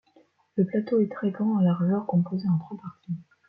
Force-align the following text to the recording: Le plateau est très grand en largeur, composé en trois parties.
Le 0.55 0.65
plateau 0.65 0.99
est 0.99 1.11
très 1.11 1.29
grand 1.29 1.57
en 1.57 1.59
largeur, 1.59 2.07
composé 2.07 2.49
en 2.49 2.57
trois 2.57 2.77
parties. 2.81 3.13